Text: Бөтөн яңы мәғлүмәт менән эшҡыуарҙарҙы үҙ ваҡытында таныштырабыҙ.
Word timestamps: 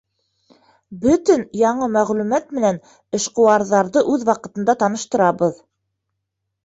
Бөтөн 1.03 1.43
яңы 1.59 1.89
мәғлүмәт 1.97 2.49
менән 2.59 2.81
эшҡыуарҙарҙы 3.21 4.05
үҙ 4.15 4.25
ваҡытында 4.33 4.77
таныштырабыҙ. 4.85 5.65